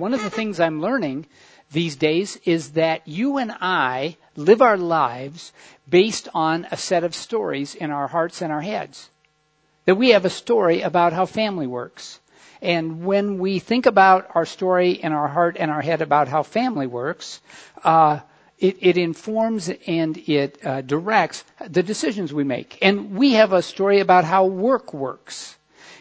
[0.00, 1.26] One of the things I'm learning
[1.72, 5.52] these days is that you and I live our lives
[5.90, 9.10] based on a set of stories in our hearts and our heads.
[9.84, 12.18] That we have a story about how family works.
[12.62, 16.44] And when we think about our story in our heart and our head about how
[16.44, 17.42] family works,
[17.84, 18.20] uh,
[18.58, 22.78] it, it, informs and it uh, directs the decisions we make.
[22.80, 25.56] And we have a story about how work works.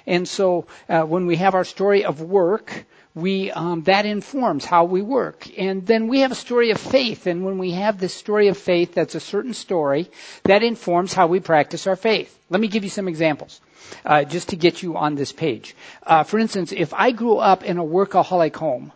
[0.08, 4.86] And so uh, when we have our story of work, we um, that informs how
[4.86, 5.48] we work.
[5.58, 7.28] And then we have a story of faith.
[7.28, 10.10] And when we have this story of faith, that's a certain story
[10.44, 12.38] that informs how we practice our faith.
[12.50, 13.62] Let me give you some examples.
[14.06, 15.76] Uh, just to get you on this page.
[16.06, 18.92] Uh, for instance, if I grew up in a workaholic home,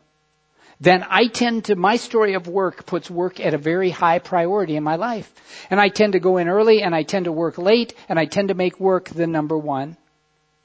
[0.80, 4.76] then I tend to, my story of work puts work at a very high priority
[4.76, 5.34] in my life.
[5.72, 8.26] And I tend to go in early and I tend to work late and I
[8.26, 9.98] tend to make work the number one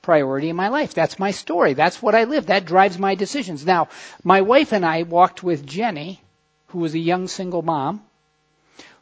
[0.03, 0.95] priority in my life.
[0.95, 1.75] That's my story.
[1.75, 2.47] That's what I live.
[2.47, 3.67] That drives my decisions.
[3.67, 3.89] Now,
[4.25, 6.21] my wife and I walked with Jenny,
[6.69, 8.03] who was a young single mom,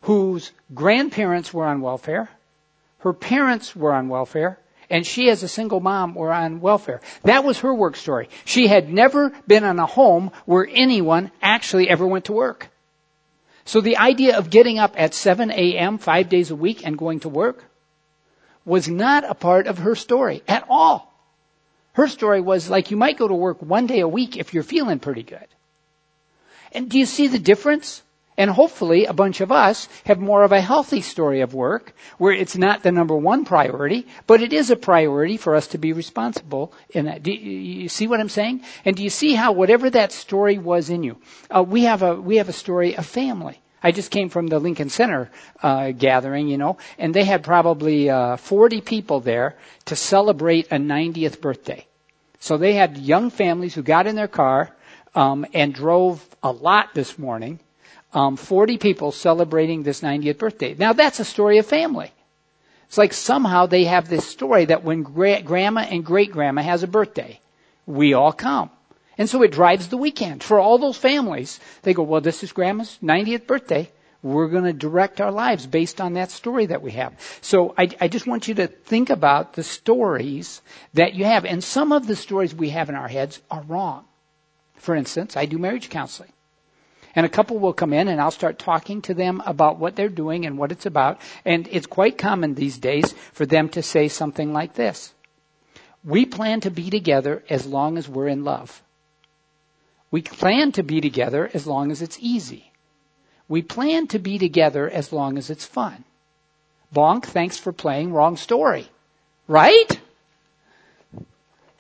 [0.03, 2.29] whose grandparents were on welfare,
[2.99, 7.01] her parents were on welfare, and she as a single mom were on welfare.
[7.23, 8.29] That was her work story.
[8.45, 12.69] She had never been in a home where anyone actually ever went to work.
[13.65, 15.99] So the idea of getting up at 7 a.m.
[15.99, 17.65] five days a week and going to work
[18.67, 21.15] was not a part of her story at all.
[21.95, 24.63] Her story was like you might go to work one day a week if you're
[24.63, 25.47] feeling pretty good.
[26.73, 28.03] And do you see the difference?
[28.37, 32.35] And hopefully a bunch of us have more of a healthy story of work where
[32.35, 35.95] it's not the number one priority, but it is a priority for us to be
[35.95, 37.23] responsible in that.
[37.23, 38.63] Do you see what I'm saying?
[38.85, 41.17] And do you see how whatever that story was in you,
[41.51, 43.59] uh, we have a, we have a story of family.
[43.83, 45.31] I just came from the Lincoln Center
[45.63, 49.55] uh, gathering, you know, and they had probably uh, 40 people there
[49.87, 51.87] to celebrate a 90th birthday.
[52.41, 54.71] So they had young families who got in their car
[55.15, 57.61] um, and drove a lot this morning
[58.13, 60.75] um, 40 people celebrating this 90th birthday.
[60.75, 62.11] Now that's a story of family.
[62.89, 66.83] It's like somehow they have this story that when gra- grandma and great grandma has
[66.83, 67.41] a birthday,
[67.85, 68.71] we all come.
[69.19, 70.43] And so it drives the weekend.
[70.43, 73.91] For all those families, they go, well, this is grandma's 90th birthday.
[74.23, 77.15] We're going to direct our lives based on that story that we have.
[77.41, 80.61] So I, I, just want you to think about the stories
[80.95, 81.45] that you have.
[81.45, 84.05] And some of the stories we have in our heads are wrong.
[84.75, 86.33] For instance, I do marriage counseling.
[87.15, 90.11] And a couple will come in and I'll start talking to them about what they're
[90.11, 91.21] doing and what it's about.
[91.45, 95.15] And it's quite common these days for them to say something like this.
[96.05, 98.83] We plan to be together as long as we're in love.
[100.11, 102.71] We plan to be together as long as it's easy.
[103.49, 106.05] We plan to be together as long as it's fun.
[106.95, 108.89] Bonk, thanks for playing wrong story.
[109.49, 110.01] Right?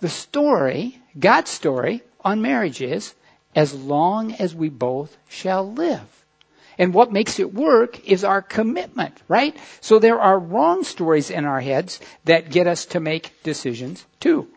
[0.00, 3.14] The story, God's story on marriage is
[3.54, 6.24] as long as we both shall live.
[6.78, 9.56] And what makes it work is our commitment, right?
[9.80, 14.48] So there are wrong stories in our heads that get us to make decisions too.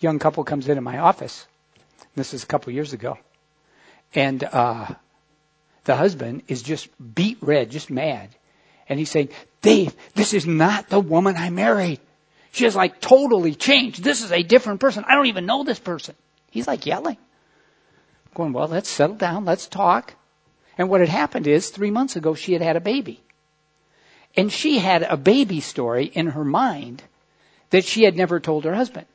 [0.00, 1.46] Young couple comes into my office.
[2.16, 3.18] This is a couple years ago.
[4.14, 4.86] And, uh,
[5.84, 8.28] the husband is just beet red, just mad.
[8.88, 9.30] And he's saying,
[9.62, 12.00] Dave, this is not the woman I married.
[12.52, 14.02] She has like totally changed.
[14.02, 15.04] This is a different person.
[15.06, 16.14] I don't even know this person.
[16.50, 17.16] He's like yelling.
[18.34, 19.44] Going, well, let's settle down.
[19.44, 20.14] Let's talk.
[20.76, 23.20] And what had happened is three months ago she had had a baby.
[24.36, 27.02] And she had a baby story in her mind
[27.70, 29.06] that she had never told her husband.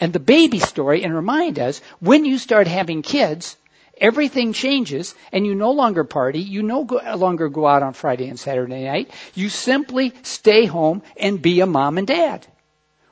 [0.00, 3.56] And the baby story and remind us when you start having kids,
[3.98, 6.40] everything changes and you no longer party.
[6.40, 6.80] You no
[7.16, 9.10] longer go out on Friday and Saturday night.
[9.34, 12.46] You simply stay home and be a mom and dad.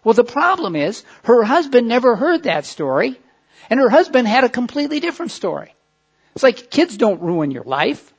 [0.02, 3.20] Well, the problem is her husband never heard that story
[3.68, 5.74] and her husband had a completely different story.
[6.34, 8.14] It's like kids don't ruin your life.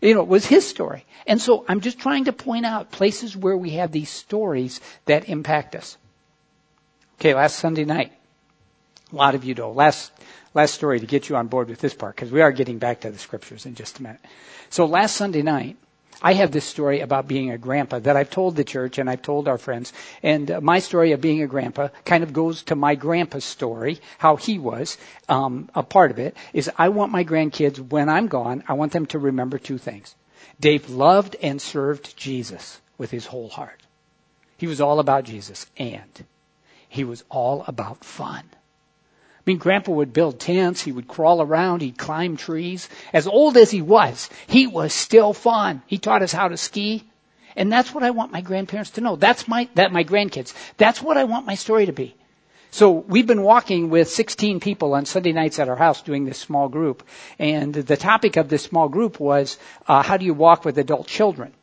[0.00, 1.04] You know, it was his story.
[1.26, 5.28] And so I'm just trying to point out places where we have these stories that
[5.28, 5.96] impact us.
[7.20, 8.12] Okay, last Sunday night.
[9.12, 9.72] A lot of you know.
[9.72, 10.12] Last,
[10.54, 13.00] last story to get you on board with this part, because we are getting back
[13.00, 14.20] to the scriptures in just a minute.
[14.70, 15.76] So last Sunday night,
[16.22, 19.22] I have this story about being a grandpa that I've told the church and I've
[19.22, 19.92] told our friends.
[20.22, 23.98] And uh, my story of being a grandpa kind of goes to my grandpa's story,
[24.18, 24.96] how he was.
[25.28, 28.92] Um, a part of it is I want my grandkids, when I'm gone, I want
[28.92, 30.14] them to remember two things.
[30.60, 33.80] Dave loved and served Jesus with his whole heart.
[34.56, 36.24] He was all about Jesus and
[36.98, 38.44] he was all about fun
[39.48, 42.86] I mean, Grandpa would build tents, he would crawl around, he'd climb trees.
[43.14, 45.80] As old as he was, he was still fun.
[45.86, 47.04] He taught us how to ski.
[47.56, 49.16] And that's what I want my grandparents to know.
[49.16, 50.52] That's my, that my grandkids.
[50.76, 52.14] That's what I want my story to be.
[52.70, 56.36] So we've been walking with 16 people on Sunday nights at our house doing this
[56.36, 57.02] small group.
[57.38, 59.56] And the topic of this small group was,
[59.86, 61.54] uh, how do you walk with adult children?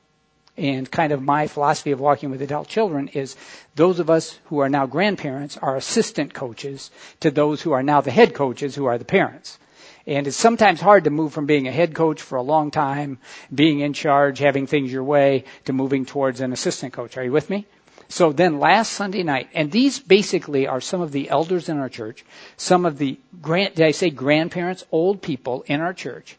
[0.58, 3.36] And kind of my philosophy of walking with adult children is
[3.76, 8.00] those of us who are now grandparents are assistant coaches to those who are now
[8.02, 9.60] the head coaches who are the parents.
[10.08, 13.18] And it's sometimes hard to move from being a head coach for a long time,
[13.54, 17.18] being in charge, having things your way, to moving towards an assistant coach.
[17.18, 17.66] Are you with me?
[18.08, 21.90] So then last Sunday night, and these basically are some of the elders in our
[21.90, 22.24] church,
[22.56, 26.38] some of the grand, did I say grandparents, old people in our church,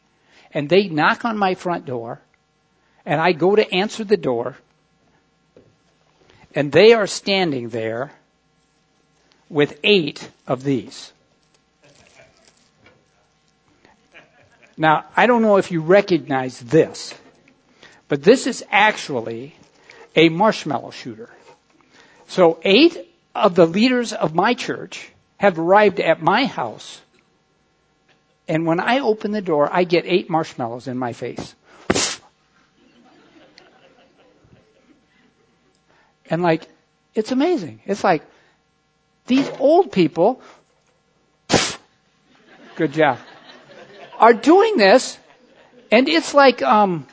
[0.55, 2.21] and they knock on my front door,
[3.06, 4.56] and I go to answer the door,
[6.55, 8.11] and they are standing there
[9.49, 11.12] with eight of these.
[14.76, 17.14] Now, I don't know if you recognize this,
[18.08, 19.55] but this is actually
[20.17, 21.31] a marshmallow shooter.
[22.26, 27.00] So eight of the leaders of my church have arrived at my house.
[28.49, 31.55] And when I open the door, I get eight marshmallows in my face.
[36.31, 36.67] And like,
[37.14, 37.81] it's amazing.
[37.87, 38.23] It's like,
[39.26, 40.40] these old people,
[42.76, 43.19] good job,
[44.19, 45.19] are doing this,
[45.90, 47.06] and it's like, um,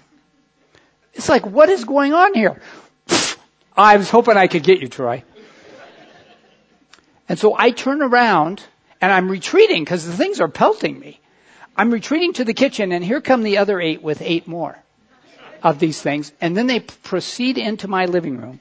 [1.13, 2.61] it's like, what is going on here?
[3.77, 5.23] I was hoping I could get you, Troy.
[7.29, 8.61] And so I turn around
[9.01, 11.19] and I'm retreating because the things are pelting me.
[11.75, 14.77] I'm retreating to the kitchen and here come the other eight with eight more
[15.63, 16.31] of these things.
[16.41, 18.59] And then they proceed into my living room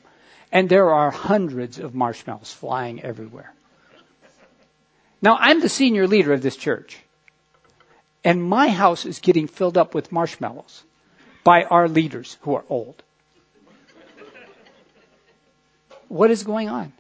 [0.53, 3.53] and there are hundreds of marshmallows flying everywhere.
[5.21, 6.99] Now I'm the senior leader of this church
[8.25, 10.85] and my house is getting filled up with marshmallows
[11.43, 13.03] by our leaders who are old.
[16.09, 16.93] What is going on?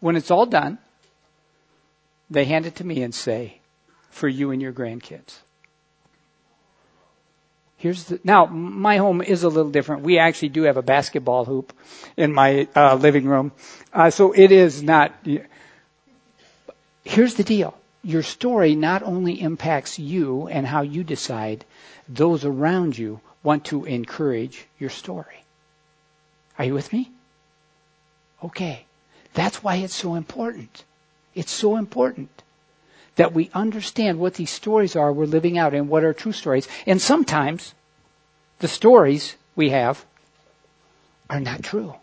[0.00, 0.78] When it's all done,
[2.30, 3.60] they hand it to me and say,
[4.10, 5.38] for you and your grandkids.
[7.78, 10.02] Here's the, now my home is a little different.
[10.02, 11.72] We actually do have a basketball hoop
[12.16, 13.52] in my uh, living room,
[13.92, 15.14] uh, so it is not.
[17.04, 21.64] Here's the deal: your story not only impacts you and how you decide;
[22.08, 25.44] those around you want to encourage your story.
[26.58, 27.12] Are you with me?
[28.42, 28.86] Okay.
[29.34, 30.84] That's why it's so important.
[31.32, 32.42] It's so important
[33.18, 36.68] that we understand what these stories are we're living out and what are true stories.
[36.86, 37.74] And sometimes
[38.60, 40.04] the stories we have
[41.28, 41.94] are not true.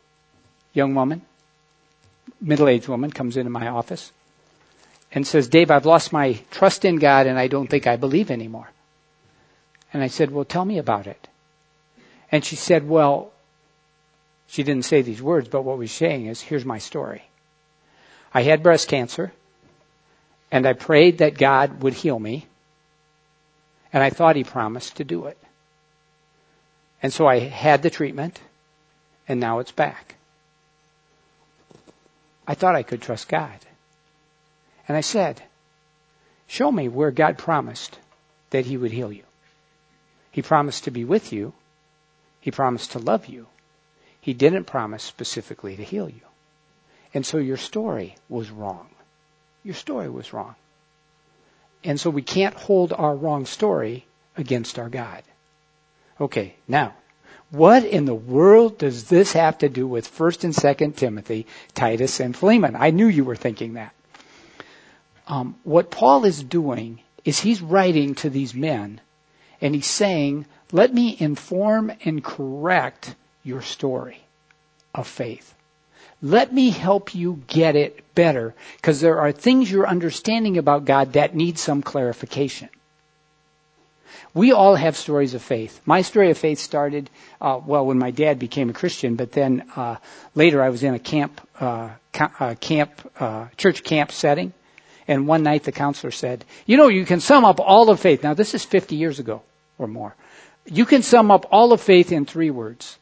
[0.73, 1.21] Young woman,
[2.41, 4.11] middle-aged woman comes into my office
[5.13, 8.29] and says, Dave, I've lost my trust in God and I don't think I believe
[8.29, 8.69] anymore.
[9.93, 11.29] And I said, well, tell me about it.
[12.29, 13.31] And she said, well,
[14.47, 17.23] she didn't say these words, but what we're saying is, here's my story.
[18.33, 19.31] I had breast cancer,
[20.55, 22.47] and I prayed that God would heal me,
[23.91, 25.37] and I thought He promised to do it.
[27.03, 28.39] And so I had the treatment,
[29.27, 30.15] and now it's back.
[32.47, 33.59] I thought I could trust God.
[34.87, 35.43] And I said,
[36.47, 37.99] show me where God promised
[38.51, 39.25] that He would heal you.
[40.31, 41.51] He promised to be with you.
[42.39, 43.47] He promised to love you.
[44.21, 46.27] He didn't promise specifically to heal you.
[47.13, 48.87] And so your story was wrong.
[49.65, 50.55] Your story was wrong.
[51.83, 54.05] And so we can't hold our wrong story
[54.37, 55.23] against our God.
[56.21, 56.93] Okay, now,
[57.49, 62.19] what in the world does this have to do with 1st and 2nd Timothy, Titus,
[62.19, 62.75] and Philemon?
[62.77, 63.93] I knew you were thinking that.
[65.27, 69.01] Um, what Paul is doing is he's writing to these men
[69.61, 74.21] and he's saying, let me inform and correct your story
[74.93, 75.55] of faith.
[76.21, 81.13] Let me help you get it better because there are things you're understanding about God
[81.13, 82.69] that need some clarification.
[84.33, 85.79] We all have stories of faith.
[85.85, 87.09] My story of faith started,
[87.39, 89.97] uh, well, when my dad became a Christian, but then uh,
[90.33, 91.89] later I was in a camp, uh,
[92.39, 94.53] uh camp, uh, church camp setting,
[95.07, 98.23] and one night the counselor said, "You know, you can sum up all of faith."
[98.23, 99.41] Now this is 50 years ago
[99.77, 100.15] or more.
[100.65, 102.97] You can sum up all of faith in three words.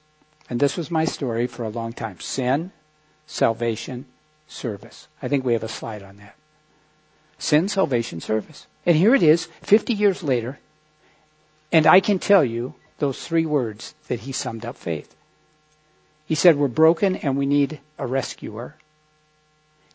[0.50, 2.19] And this was my story for a long time.
[2.19, 2.71] Sin,
[3.25, 4.06] salvation,
[4.48, 5.08] service.
[5.22, 6.36] I think we have a slide on that.
[7.38, 8.68] Sin, salvation, service.
[8.86, 10.60] And here it is, 50 years later,
[11.72, 15.15] and I can tell you those three words that he summed up faith.
[16.25, 18.75] He said, we're broken and we need a rescuer.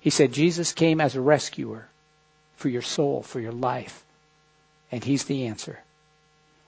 [0.01, 1.89] He said, Jesus came as a rescuer
[2.57, 4.05] for your soul, for your life.
[4.91, 5.81] And he's the answer.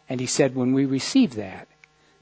[0.09, 1.69] And he said, when we receive that,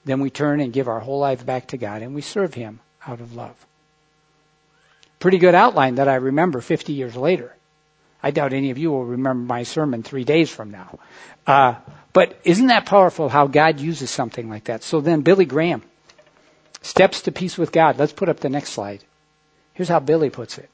[0.09, 2.81] then we turn and give our whole life back to God and we serve Him
[3.07, 3.67] out of love.
[5.19, 7.55] Pretty good outline that I remember 50 years later.
[8.23, 10.99] I doubt any of you will remember my sermon three days from now.
[11.47, 11.75] Uh,
[12.13, 14.83] but isn't that powerful how God uses something like that?
[14.83, 15.83] So then Billy Graham,
[16.83, 17.99] steps to peace with God.
[17.99, 19.05] Let's put up the next slide.
[19.75, 20.69] Here's how Billy puts it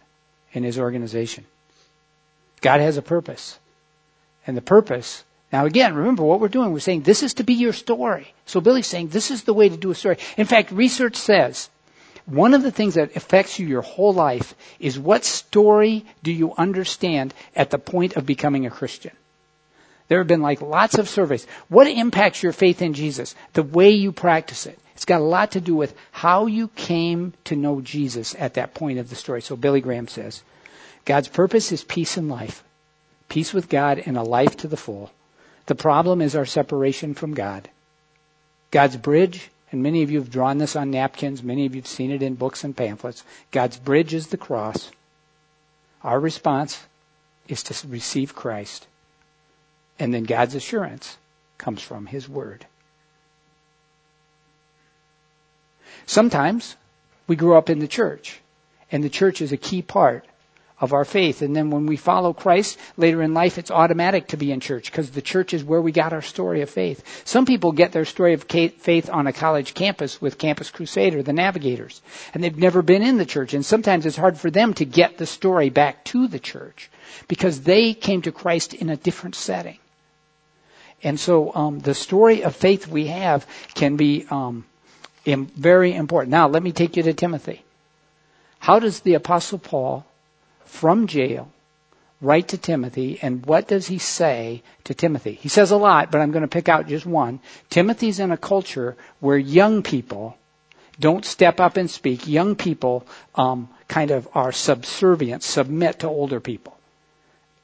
[0.52, 1.44] in his organization.
[2.60, 3.58] God has a purpose.
[4.46, 6.72] And the purpose, now again, remember what we're doing.
[6.72, 8.32] We're saying this is to be your story.
[8.46, 10.18] So Billy's saying this is the way to do a story.
[10.36, 11.68] In fact, research says
[12.26, 16.54] one of the things that affects you your whole life is what story do you
[16.56, 19.12] understand at the point of becoming a Christian?
[20.08, 21.46] There have been like lots of surveys.
[21.68, 23.34] What impacts your faith in Jesus?
[23.52, 24.78] The way you practice it.
[24.94, 28.74] It's got a lot to do with how you came to know Jesus at that
[28.74, 29.42] point of the story.
[29.42, 30.42] So Billy Graham says,
[31.04, 32.62] God's purpose is peace in life.
[33.28, 35.10] Peace with God and a life to the full.
[35.66, 37.68] The problem is our separation from God.
[38.70, 41.88] God's bridge, and many of you have drawn this on napkins, many of you have
[41.88, 43.24] seen it in books and pamphlets.
[43.50, 44.88] God's bridge is the cross.
[46.04, 46.80] Our response
[47.48, 48.86] is to receive Christ.
[49.98, 51.18] And then God's assurance
[51.58, 52.64] comes from His Word.
[56.06, 56.76] Sometimes
[57.26, 58.38] we grow up in the church,
[58.92, 60.24] and the church is a key part
[60.84, 61.42] of our faith.
[61.42, 64.90] And then when we follow Christ later in life, it's automatic to be in church
[64.90, 67.02] because the church is where we got our story of faith.
[67.26, 71.22] Some people get their story of faith on a college campus with Campus Crusade or
[71.22, 73.54] the Navigators, and they've never been in the church.
[73.54, 76.90] And sometimes it's hard for them to get the story back to the church
[77.26, 79.78] because they came to Christ in a different setting.
[81.02, 84.64] And so um, the story of faith we have can be um,
[85.24, 86.30] very important.
[86.30, 87.62] Now, let me take you to Timothy.
[88.58, 90.06] How does the Apostle Paul,
[90.64, 91.50] from jail,
[92.20, 95.32] write to Timothy, and what does he say to Timothy?
[95.34, 97.40] He says a lot, but I'm going to pick out just one.
[97.70, 100.36] Timothy's in a culture where young people
[100.98, 102.26] don't step up and speak.
[102.26, 106.76] Young people um, kind of are subservient, submit to older people.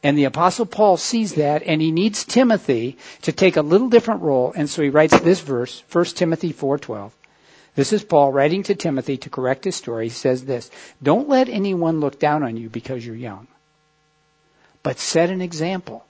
[0.02, 4.22] And the apostle Paul sees that and he needs Timothy to take a little different
[4.22, 7.10] role and so he writes this verse, 1 Timothy 4:12.
[7.74, 10.06] This is Paul writing to Timothy to correct his story.
[10.06, 10.70] He says this,
[11.02, 13.46] don't let anyone look down on you because you're young,
[14.82, 16.04] but set an example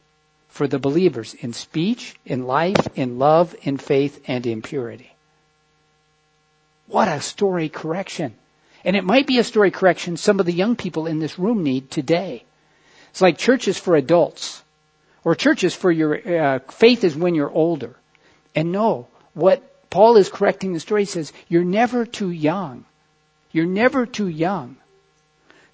[0.49, 5.13] for the believers in speech, in life, in love, in faith, and in purity.
[6.87, 8.35] What a story correction.
[8.85, 11.63] And it might be a story correction some of the young people in this room
[11.63, 12.45] need today.
[13.11, 14.63] It's like churches for adults,
[15.23, 17.95] or churches for your uh, faith is when you're older.
[18.55, 21.03] And no, what Paul is correcting the story.
[21.03, 22.85] He says, You're never too young.
[23.53, 24.77] You're never too young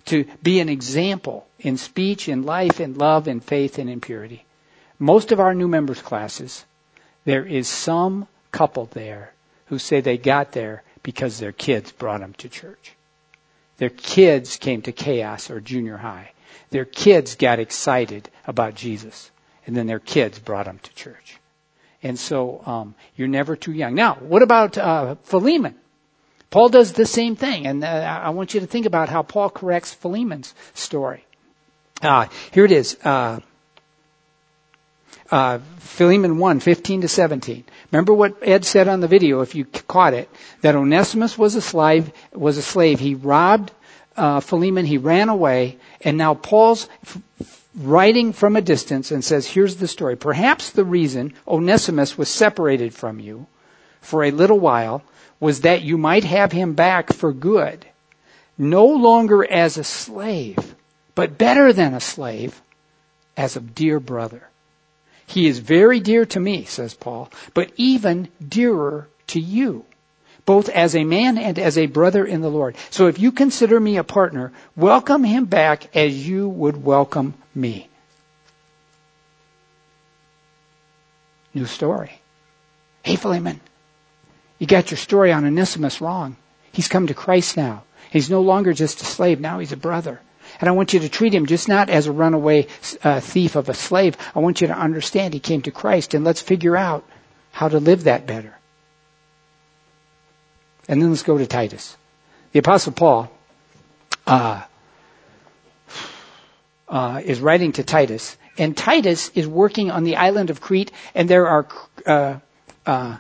[0.07, 4.45] to be an example in speech, in life, in love, in faith, and in purity.
[4.99, 6.65] Most of our new members classes,
[7.25, 9.35] there is some couple there
[9.67, 12.95] who say they got there because their kids brought them to church.
[13.79, 16.33] Their kids came to chaos or junior high.
[16.71, 19.31] Their kids got excited about Jesus,
[19.67, 21.39] and then their kids brought them to church.
[22.03, 23.95] And so um, you're never too young.
[23.95, 25.75] Now, what about uh, Philemon?
[26.51, 29.51] Paul does the same thing, and uh, I want you to think about how Paul
[29.51, 31.25] corrects Philemon's story.
[32.01, 32.97] Uh, here it is.
[33.03, 33.41] Uh,
[35.31, 37.65] uh, Philemon 1, 15 to 17.
[37.91, 40.29] Remember what Ed said on the video, if you caught it,
[40.61, 43.01] that Onesimus was a slave, was a slave.
[43.01, 43.73] He robbed
[44.17, 46.89] uh, Philemon, he ran away, and now Paul's
[47.77, 50.17] writing from a distance and says, here's the story.
[50.17, 53.47] Perhaps the reason Onesimus was separated from you
[54.01, 55.03] for a little while
[55.39, 57.85] was that you might have him back for good,
[58.57, 60.75] no longer as a slave,
[61.15, 62.63] but better than a slave,
[63.37, 64.49] as a dear brother.
[65.27, 69.85] He is very dear to me, says Paul, but even dearer to you
[70.47, 72.77] both as a man and as a brother in the Lord.
[72.91, 77.89] So if you consider me a partner, welcome him back as you would welcome me.
[81.53, 82.21] New story.
[83.03, 83.61] Hey, Philemon,
[84.59, 86.37] you got your story on Onesimus wrong.
[86.73, 87.83] He's come to Christ now.
[88.11, 89.41] He's no longer just a slave.
[89.41, 90.21] Now he's a brother.
[90.61, 92.69] And I want you to treat him just not as a runaway
[93.03, 94.17] uh, thief of a slave.
[94.35, 97.05] I want you to understand he came to Christ and let's figure out
[97.53, 98.56] how to live that better.
[100.89, 101.97] And then let's go to Titus.
[102.53, 103.31] The Apostle Paul
[104.27, 104.63] uh,
[106.89, 111.29] uh, is writing to Titus, and Titus is working on the island of Crete, and
[111.29, 111.67] there are
[112.07, 112.39] uh,
[112.87, 113.17] uh,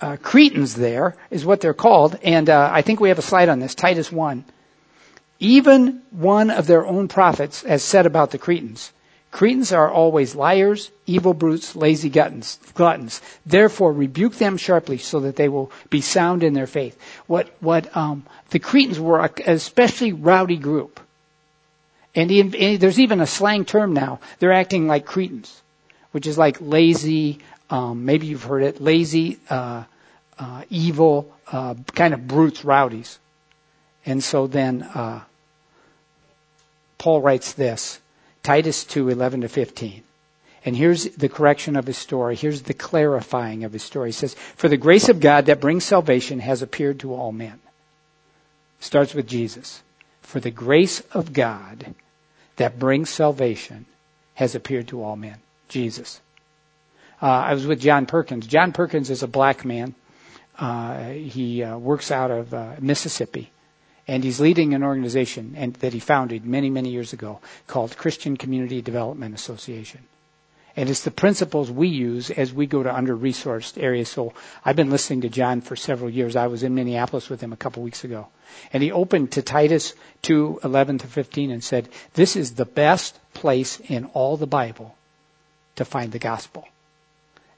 [0.00, 3.48] uh Cretans there, is what they're called, and uh, I think we have a slide
[3.48, 4.44] on this, Titus 1.
[5.38, 8.92] Even one of their own prophets has said about the Cretans,
[9.36, 12.58] Cretans are always liars, evil brutes, lazy gluttons.
[12.72, 13.20] gluttons.
[13.44, 16.98] Therefore, rebuke them sharply so that they will be sound in their faith.
[17.26, 21.00] What, what, um, the Cretans were an especially rowdy group.
[22.14, 24.20] And, he, and there's even a slang term now.
[24.38, 25.60] They're acting like Cretans,
[26.12, 29.84] which is like lazy, um, maybe you've heard it, lazy, uh,
[30.38, 33.18] uh, evil, uh, kind of brutes, rowdies.
[34.06, 35.20] And so then uh,
[36.96, 38.00] Paul writes this,
[38.46, 40.04] Titus 2, 11 to 15.
[40.64, 42.36] And here's the correction of his story.
[42.36, 44.10] Here's the clarifying of his story.
[44.10, 47.58] He says, For the grace of God that brings salvation has appeared to all men.
[48.78, 49.82] Starts with Jesus.
[50.20, 51.96] For the grace of God
[52.54, 53.84] that brings salvation
[54.34, 55.38] has appeared to all men.
[55.68, 56.20] Jesus.
[57.20, 58.46] Uh, I was with John Perkins.
[58.46, 59.96] John Perkins is a black man.
[60.56, 63.50] Uh, he uh, works out of uh, Mississippi
[64.08, 68.36] and he's leading an organization and, that he founded many, many years ago called Christian
[68.36, 70.00] Community Development Association.
[70.76, 74.10] And it's the principles we use as we go to under-resourced areas.
[74.10, 76.36] So I've been listening to John for several years.
[76.36, 78.28] I was in Minneapolis with him a couple weeks ago.
[78.72, 83.18] And he opened to Titus 2, 11 to 15 and said, this is the best
[83.32, 84.94] place in all the Bible
[85.76, 86.68] to find the gospel.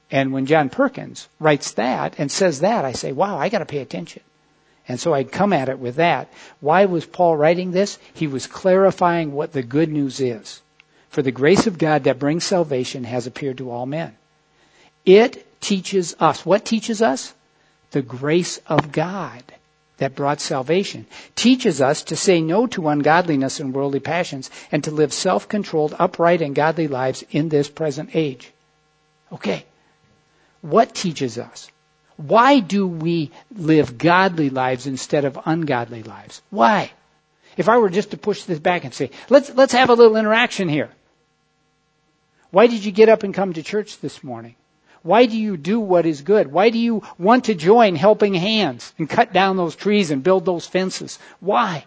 [0.09, 3.79] And when John Perkins writes that and says that, I say, wow, I gotta pay
[3.79, 4.23] attention.
[4.89, 6.33] And so I'd come at it with that.
[6.59, 7.99] Why was Paul writing this?
[8.15, 10.61] He was clarifying what the good news is.
[11.09, 14.17] For the grace of God that brings salvation has appeared to all men.
[15.05, 16.43] It teaches us.
[16.43, 17.35] What teaches us?
[17.91, 19.43] The grace of God
[19.97, 21.05] that brought salvation
[21.35, 26.41] teaches us to say no to ungodliness and worldly passions and to live self-controlled, upright,
[26.41, 28.51] and godly lives in this present age.
[29.31, 29.65] Okay.
[30.61, 31.69] What teaches us?
[32.19, 36.41] Why do we live godly lives instead of ungodly lives?
[36.49, 36.91] Why?
[37.55, 40.17] If I were just to push this back and say, let's, let's have a little
[40.17, 40.89] interaction here.
[42.51, 44.55] Why did you get up and come to church this morning?
[45.01, 46.51] Why do you do what is good?
[46.51, 50.43] Why do you want to join helping hands and cut down those trees and build
[50.43, 51.19] those fences?
[51.39, 51.85] Why?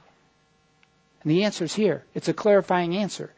[1.23, 2.05] And the answer is here.
[2.15, 3.31] It's a clarifying answer.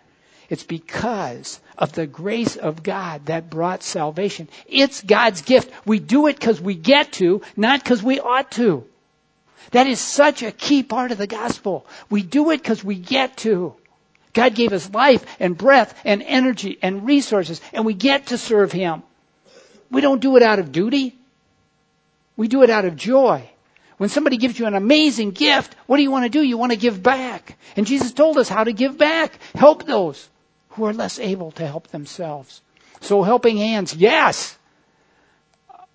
[0.50, 4.48] It's because of the grace of God that brought salvation.
[4.66, 5.72] It's God's gift.
[5.86, 8.84] We do it because we get to, not because we ought to.
[9.70, 11.86] That is such a key part of the gospel.
[12.10, 13.74] We do it because we get to.
[14.34, 18.72] God gave us life and breath and energy and resources, and we get to serve
[18.72, 19.02] Him.
[19.90, 21.16] We don't do it out of duty.
[22.36, 23.48] We do it out of joy.
[23.96, 26.42] When somebody gives you an amazing gift, what do you want to do?
[26.42, 27.56] You want to give back.
[27.76, 29.38] And Jesus told us how to give back.
[29.54, 30.28] Help those
[30.74, 32.60] who are less able to help themselves.
[33.00, 34.58] So helping hands, yes.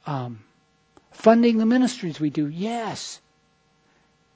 [0.05, 0.39] Um,
[1.11, 3.19] funding the ministries we do, yes.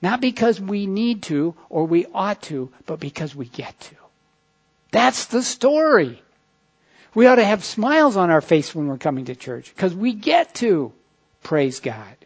[0.01, 3.95] Not because we need to or we ought to, but because we get to.
[4.91, 6.21] That's the story.
[7.15, 10.13] We ought to have smiles on our face when we're coming to church because we
[10.13, 10.91] get to.
[11.41, 12.17] Praise God.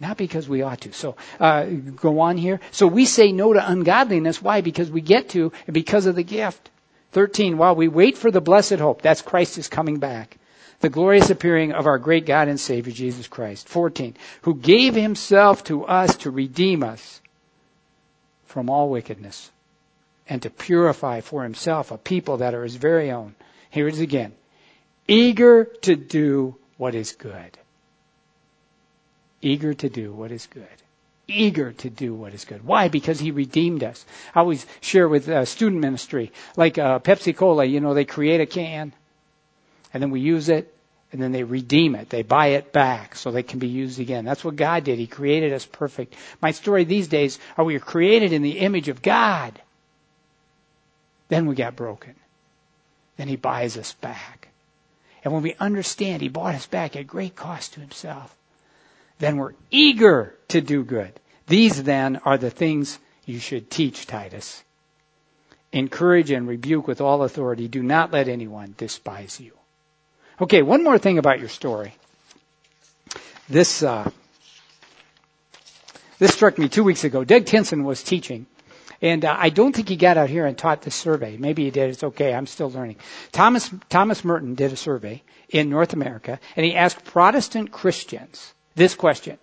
[0.00, 0.92] Not because we ought to.
[0.92, 2.60] So, uh, go on here.
[2.70, 4.40] So we say no to ungodliness.
[4.40, 4.60] Why?
[4.60, 6.70] Because we get to and because of the gift.
[7.12, 7.58] 13.
[7.58, 10.38] While we wait for the blessed hope, that's Christ is coming back
[10.80, 13.68] the glorious appearing of our great God and Savior Jesus Christ.
[13.68, 14.16] 14.
[14.42, 17.20] Who gave himself to us to redeem us
[18.46, 19.50] from all wickedness
[20.28, 23.34] and to purify for himself a people that are his very own.
[23.70, 24.32] Here it is again.
[25.06, 27.58] Eager to do what is good.
[29.40, 30.66] Eager to do what is good.
[31.28, 32.64] Eager to do what is good.
[32.64, 32.88] Why?
[32.88, 34.04] Because he redeemed us.
[34.34, 38.40] I always share with uh, student ministry, like uh, Pepsi Cola, you know, they create
[38.40, 38.92] a can
[39.92, 40.74] and then we use it,
[41.12, 42.10] and then they redeem it.
[42.10, 44.24] They buy it back so they can be used again.
[44.24, 44.98] That's what God did.
[44.98, 46.14] He created us perfect.
[46.42, 49.58] My story these days are we are created in the image of God.
[51.28, 52.14] Then we got broken.
[53.16, 54.48] Then He buys us back.
[55.24, 58.34] And when we understand He bought us back at great cost to Himself,
[59.18, 61.12] then we're eager to do good.
[61.46, 64.62] These then are the things you should teach, Titus.
[65.72, 67.68] Encourage and rebuke with all authority.
[67.68, 69.52] Do not let anyone despise you.
[70.40, 71.94] Okay, one more thing about your story.
[73.48, 74.10] This, uh,
[76.18, 77.24] this struck me two weeks ago.
[77.24, 78.46] Doug Tinson was teaching.
[79.00, 81.36] And uh, I don't think he got out here and taught this survey.
[81.36, 81.90] Maybe he did.
[81.90, 82.34] It's okay.
[82.34, 82.96] I'm still learning.
[83.30, 88.94] Thomas Thomas Merton did a survey in North America, and he asked Protestant Christians this
[88.94, 89.38] question: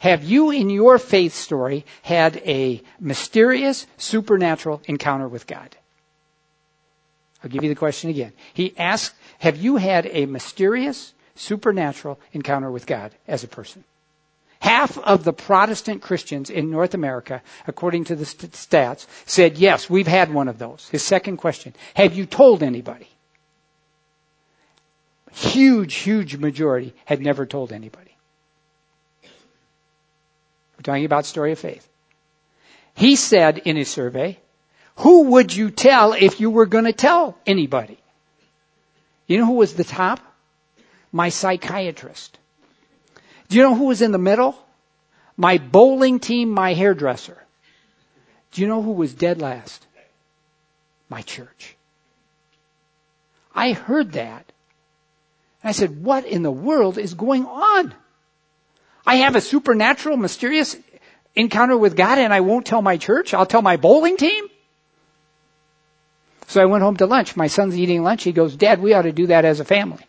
[0.00, 5.76] Have you, in your faith story, had a mysterious, supernatural encounter with God?
[7.42, 8.32] I'll give you the question again.
[8.54, 13.84] He asked have you had a mysterious, supernatural encounter with God as a person?
[14.60, 20.06] Half of the Protestant Christians in North America, according to the stats, said, yes, we've
[20.06, 20.88] had one of those.
[20.88, 23.08] His second question, have you told anybody?
[25.32, 28.13] Huge, huge majority had never told anybody.
[30.84, 31.88] We're talking about story of faith.
[32.94, 34.38] He said in his survey,
[34.96, 37.98] Who would you tell if you were going to tell anybody?
[39.26, 40.20] You know who was the top?
[41.10, 42.38] My psychiatrist.
[43.48, 44.58] Do you know who was in the middle?
[45.38, 47.42] My bowling team, my hairdresser.
[48.52, 49.86] Do you know who was dead last?
[51.08, 51.76] My church.
[53.54, 54.44] I heard that.
[55.62, 57.94] I said, what in the world is going on?
[59.06, 60.76] I have a supernatural, mysterious
[61.34, 63.34] encounter with God and I won't tell my church.
[63.34, 64.46] I'll tell my bowling team.
[66.46, 67.36] So I went home to lunch.
[67.36, 68.22] My son's eating lunch.
[68.22, 70.04] He goes, Dad, we ought to do that as a family.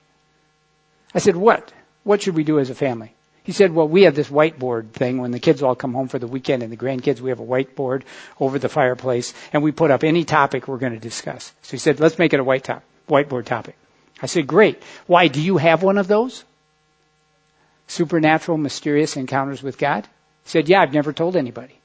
[1.13, 1.71] I said, what?
[2.03, 3.13] What should we do as a family?
[3.43, 6.19] He said, well, we have this whiteboard thing when the kids all come home for
[6.19, 8.01] the weekend and the grandkids, we have a whiteboard
[8.39, 11.53] over the fireplace and we put up any topic we're going to discuss.
[11.61, 13.77] So he said, let's make it a white top, whiteboard topic.
[14.21, 14.81] I said, great.
[15.07, 16.43] Why, do you have one of those?
[17.87, 20.05] Supernatural, mysterious encounters with God?
[20.43, 21.79] He said, yeah, I've never told anybody.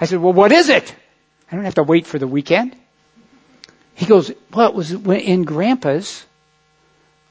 [0.00, 0.94] I said, well, what is it?
[1.50, 2.76] I don't have to wait for the weekend.
[3.94, 6.24] He goes, well, it was in Grandpa's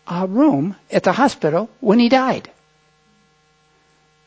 [0.08, 2.50] uh, room at the hospital when he died.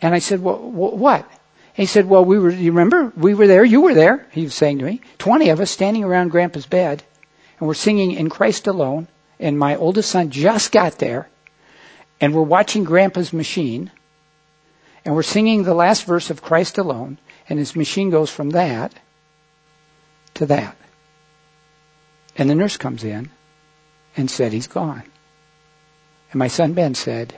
[0.01, 1.29] And I said, well, what?
[1.73, 3.12] He said, well, we were, you remember?
[3.16, 3.64] We were there.
[3.64, 4.27] You were there.
[4.33, 5.01] He was saying to me.
[5.19, 7.03] 20 of us standing around Grandpa's bed
[7.59, 9.09] and we're singing In Christ Alone.
[9.38, 11.29] And my oldest son just got there
[12.20, 13.90] and we're watching Grandpa's machine
[15.05, 18.92] and we're singing the last verse of Christ Alone and his machine goes from that
[20.35, 20.76] to that.
[22.37, 23.31] And the nurse comes in
[24.16, 25.05] and said, he's gone.
[26.33, 27.35] And my son Ben said,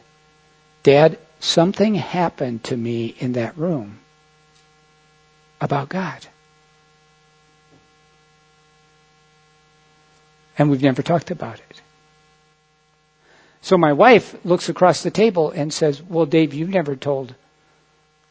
[0.83, 4.01] Dad, something happened to me in that room
[5.61, 6.27] about God.
[10.57, 11.83] And we've never talked about it.
[13.69, 17.35] So my wife looks across the table and says, well, Dave, you've never told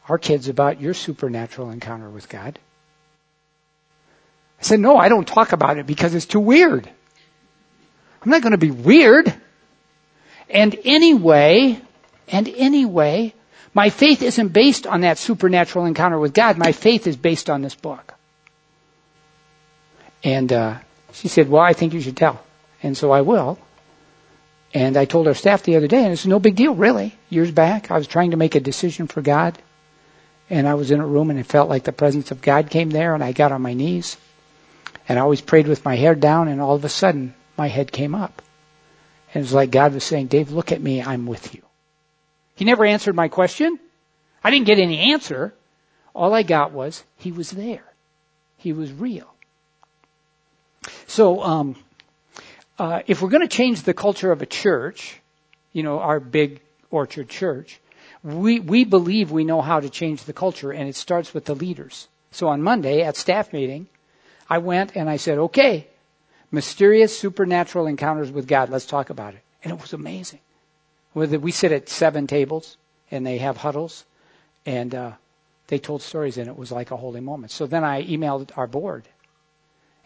[0.09, 2.57] our kids about your supernatural encounter with God.
[4.59, 6.89] I said, no, I don't talk about it because it's too weird.
[8.23, 9.31] I'm not going to be weird.
[10.49, 11.79] And anyway,
[12.27, 13.35] and anyway,
[13.75, 16.57] my faith isn't based on that supernatural encounter with God.
[16.57, 18.15] My faith is based on this book.
[20.23, 20.79] And uh,
[21.13, 22.43] she said, well, I think you should tell.
[22.81, 23.59] And so I will.
[24.73, 27.15] And I told our staff the other day, and it's no big deal, really.
[27.29, 29.57] Years back, I was trying to make a decision for God.
[30.49, 32.89] And I was in a room and it felt like the presence of God came
[32.89, 34.17] there and I got on my knees
[35.07, 37.91] and I always prayed with my head down, and all of a sudden, my head
[37.91, 38.41] came up.
[39.33, 41.61] And it was like God was saying, Dave, look at me, I'm with you.
[42.55, 43.79] He never answered my question.
[44.43, 45.53] I didn't get any answer.
[46.13, 47.83] All I got was, He was there.
[48.57, 49.27] He was real.
[51.05, 51.75] So, um,
[52.79, 55.19] uh, if we're going to change the culture of a church,
[55.73, 56.61] you know, our big
[56.91, 57.79] orchard church,
[58.23, 61.55] we, we believe we know how to change the culture, and it starts with the
[61.55, 62.07] leaders.
[62.31, 63.87] So on Monday at staff meeting,
[64.49, 65.87] I went and I said, okay,
[66.51, 68.69] mysterious supernatural encounters with God.
[68.69, 69.41] Let's talk about it.
[69.63, 70.39] And it was amazing.
[71.13, 72.77] We sit at seven tables
[73.09, 74.05] and they have huddles
[74.65, 75.11] and uh,
[75.67, 77.51] they told stories and it was like a holy moment.
[77.51, 79.07] So then I emailed our board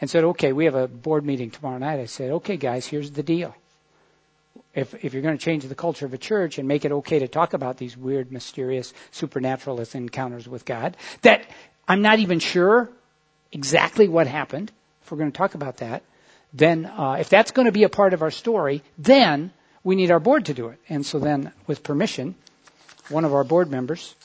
[0.01, 1.99] and said, okay, we have a board meeting tomorrow night.
[1.99, 3.55] I said, okay, guys, here's the deal.
[4.73, 7.19] If, if you're going to change the culture of a church and make it okay
[7.19, 11.45] to talk about these weird, mysterious, supernaturalist encounters with God, that
[11.87, 12.89] I'm not even sure
[13.51, 14.71] exactly what happened,
[15.03, 16.03] if we're going to talk about that,
[16.53, 19.51] then uh, if that's going to be a part of our story, then
[19.83, 20.79] we need our board to do it.
[20.89, 22.35] And so then, with permission,
[23.09, 24.15] one of our board members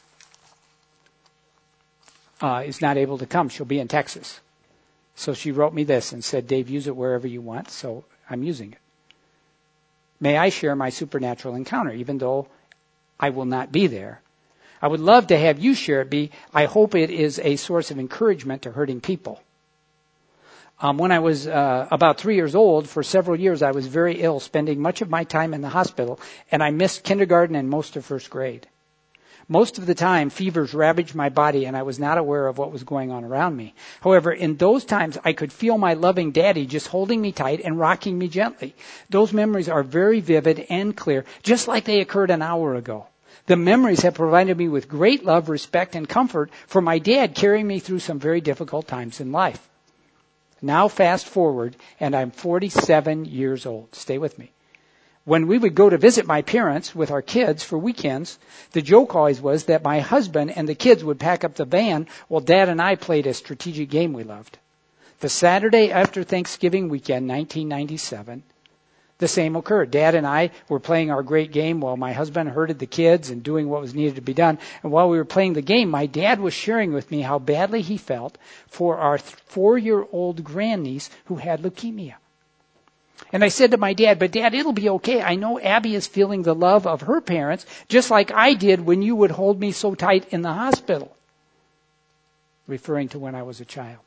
[2.40, 3.48] uh, is not able to come.
[3.48, 4.40] She'll be in Texas.
[5.16, 7.70] So she wrote me this and said, Dave, use it wherever you want.
[7.70, 8.78] So I'm using it.
[10.20, 12.48] May I share my supernatural encounter, even though
[13.18, 14.20] I will not be there.
[14.80, 16.10] I would love to have you share it.
[16.10, 19.42] Be I hope it is a source of encouragement to hurting people.
[20.78, 24.20] Um, when I was uh, about three years old, for several years I was very
[24.20, 26.20] ill, spending much of my time in the hospital,
[26.52, 28.68] and I missed kindergarten and most of first grade.
[29.48, 32.72] Most of the time, fevers ravaged my body, and I was not aware of what
[32.72, 33.74] was going on around me.
[34.00, 37.78] However, in those times, I could feel my loving daddy just holding me tight and
[37.78, 38.74] rocking me gently.
[39.08, 43.06] Those memories are very vivid and clear, just like they occurred an hour ago.
[43.46, 47.68] The memories have provided me with great love, respect, and comfort for my dad carrying
[47.68, 49.68] me through some very difficult times in life.
[50.60, 53.94] Now fast forward, and I'm 47 years old.
[53.94, 54.50] Stay with me.
[55.26, 58.38] When we would go to visit my parents with our kids for weekends,
[58.70, 62.06] the joke always was that my husband and the kids would pack up the van
[62.28, 64.58] while dad and I played a strategic game we loved.
[65.18, 68.44] The Saturday after Thanksgiving weekend, 1997,
[69.18, 69.90] the same occurred.
[69.90, 73.42] Dad and I were playing our great game while my husband herded the kids and
[73.42, 74.60] doing what was needed to be done.
[74.84, 77.82] And while we were playing the game, my dad was sharing with me how badly
[77.82, 82.14] he felt for our four year old grandniece who had leukemia.
[83.32, 85.22] And I said to my dad, but dad, it'll be okay.
[85.22, 89.02] I know Abby is feeling the love of her parents just like I did when
[89.02, 91.16] you would hold me so tight in the hospital.
[92.66, 94.00] Referring to when I was a child.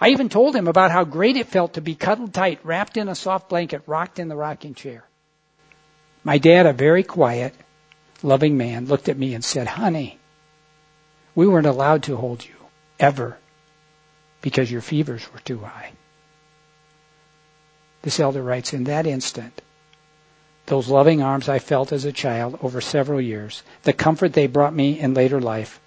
[0.00, 3.08] I even told him about how great it felt to be cuddled tight, wrapped in
[3.08, 5.04] a soft blanket, rocked in the rocking chair.
[6.24, 7.54] My dad, a very quiet,
[8.22, 10.18] loving man, looked at me and said, honey,
[11.34, 12.54] we weren't allowed to hold you,
[12.98, 13.38] ever,
[14.40, 15.92] because your fevers were too high.
[18.02, 19.62] This elder writes, in that instant,
[20.66, 24.74] those loving arms I felt as a child over several years, the comfort they brought
[24.74, 25.80] me in later life,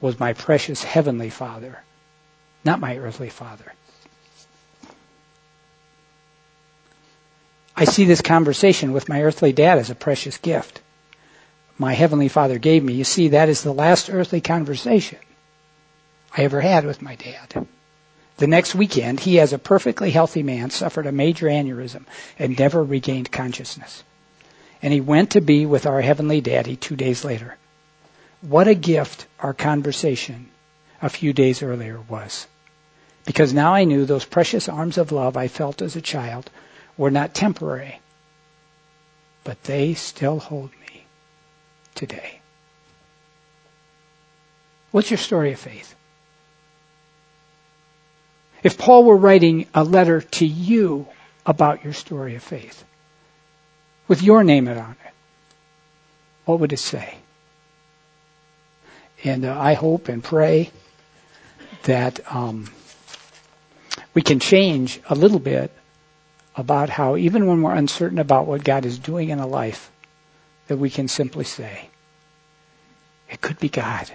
[0.00, 1.78] was my precious heavenly Father
[2.64, 3.72] not my earthly father.
[7.76, 10.80] I see this conversation with my earthly dad as a precious gift.
[11.76, 12.94] My heavenly father gave me.
[12.94, 15.18] You see, that is the last earthly conversation
[16.36, 17.66] I ever had with my dad.
[18.36, 22.04] The next weekend, he, as a perfectly healthy man, suffered a major aneurysm
[22.38, 24.02] and never regained consciousness.
[24.82, 27.56] And he went to be with our heavenly daddy two days later.
[28.40, 30.48] What a gift our conversation
[31.00, 32.46] a few days earlier was
[33.24, 36.50] because now I knew those precious arms of love I felt as a child
[36.96, 38.00] were not temporary,
[39.42, 41.04] but they still hold me
[41.94, 42.40] today.
[44.90, 45.94] What's your story of faith?
[48.64, 51.06] If Paul were writing a letter to you
[51.44, 52.82] about your story of faith,
[54.08, 55.12] with your name on it,
[56.46, 57.14] what would it say?
[59.22, 60.70] And uh, I hope and pray
[61.82, 62.70] that um,
[64.14, 65.70] we can change a little bit
[66.56, 69.90] about how even when we're uncertain about what God is doing in a life,
[70.68, 71.90] that we can simply say,
[73.30, 74.10] it could be God.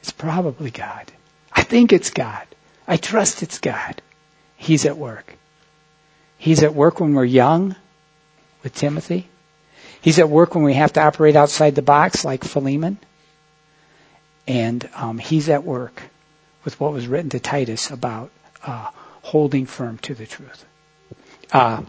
[0.00, 1.10] It's probably God.
[1.54, 2.46] I think it's God.
[2.92, 4.02] I trust it's God.
[4.54, 5.38] He's at work.
[6.36, 7.74] He's at work when we're young
[8.62, 9.30] with Timothy.
[10.02, 12.98] He's at work when we have to operate outside the box like Philemon.
[14.46, 16.02] And um, he's at work
[16.66, 18.30] with what was written to Titus about
[18.62, 18.90] uh,
[19.22, 20.66] holding firm to the truth.
[21.50, 21.84] Uh,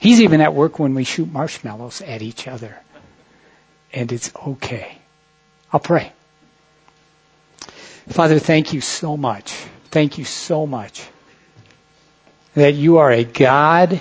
[0.00, 2.76] he's even at work when we shoot marshmallows at each other.
[3.90, 4.98] And it's okay.
[5.72, 6.12] I'll pray.
[8.08, 9.52] Father, thank you so much.
[9.90, 11.06] Thank you so much
[12.54, 14.00] that you are a God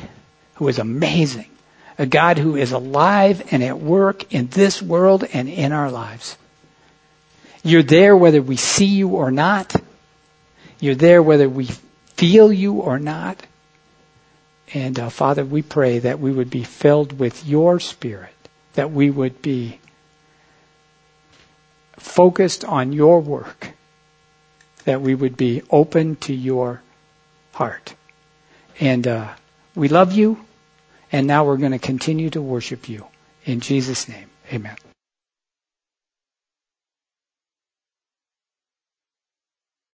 [0.56, 1.50] who is amazing,
[1.98, 6.38] a God who is alive and at work in this world and in our lives.
[7.64, 9.76] You're there whether we see you or not.
[10.80, 11.68] You're there whether we
[12.16, 13.42] feel you or not.
[14.74, 18.34] And uh, Father, we pray that we would be filled with your Spirit,
[18.74, 19.80] that we would be
[21.98, 23.72] focused on your work,
[24.86, 26.82] that we would be open to your
[27.54, 27.96] heart.
[28.80, 29.34] And uh,
[29.76, 30.44] we love you,
[31.12, 33.06] and now we're going to continue to worship you.
[33.46, 34.76] In Jesus' name, amen.